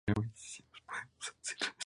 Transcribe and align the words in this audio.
Sci., 0.35 0.63
Sci. 1.45 1.71